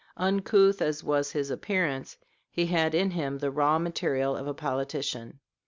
Uncouth 0.17 0.81
as 0.81 1.03
was 1.03 1.33
his 1.33 1.51
appearance, 1.51 2.17
he 2.49 2.65
had 2.65 2.95
in 2.95 3.11
him 3.11 3.37
the 3.37 3.51
raw 3.51 3.77
material 3.77 4.35
of 4.35 4.47
a 4.47 4.53
politician. 4.55 5.39